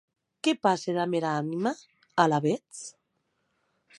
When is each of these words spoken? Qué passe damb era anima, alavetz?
Qué 0.45 0.53
passe 0.67 0.95
damb 0.95 1.17
era 1.19 1.33
anima, 1.41 1.75
alavetz? 2.25 2.83